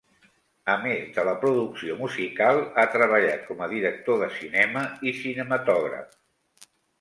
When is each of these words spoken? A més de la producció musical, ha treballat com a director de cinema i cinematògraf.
A 0.75 0.75
més 0.83 1.09
de 1.17 1.25
la 1.27 1.33
producció 1.43 1.97
musical, 1.99 2.61
ha 2.77 2.85
treballat 2.95 3.45
com 3.51 3.61
a 3.67 3.69
director 3.75 4.19
de 4.23 4.31
cinema 4.39 4.85
i 5.11 5.15
cinematògraf. 5.21 6.19